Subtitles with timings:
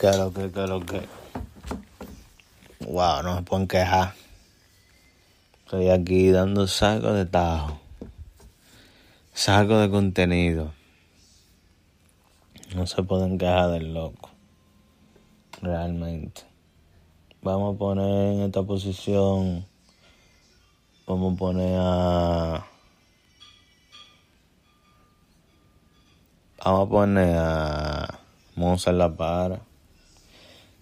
[0.00, 1.06] ¿Qué lo que, qué lo que?
[2.86, 4.14] Wow, no me pueden quejar.
[5.66, 7.78] Estoy aquí dando saco de tajo.
[9.34, 10.72] Saco de contenido.
[12.74, 14.30] No se pueden quejar del loco.
[15.60, 16.44] Realmente.
[17.42, 19.66] Vamos a poner en esta posición.
[21.06, 22.66] Vamos a poner a.
[26.64, 28.20] Vamos a poner a.
[28.56, 29.69] Monza La Para.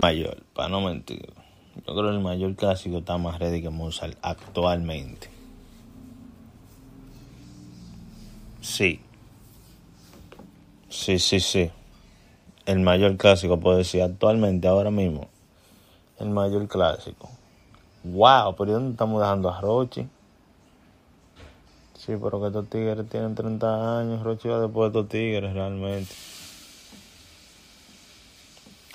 [0.00, 1.32] Mayor, para no mentir.
[1.76, 5.28] Yo creo que el mayor clásico está más ready que Mozart actualmente.
[8.60, 9.00] Sí.
[10.88, 11.70] Sí, sí, sí.
[12.64, 15.28] El mayor clásico, puedo decir, actualmente, ahora mismo.
[16.18, 17.28] El mayor clásico.
[18.02, 20.08] Wow, pero ¿y dónde estamos dejando a Rochi?
[21.94, 24.22] Sí, pero que estos tigres tienen 30 años.
[24.22, 26.12] Rochi va después de estos tigres, realmente.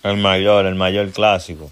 [0.04, 1.72] El mayor, el mayor clásico.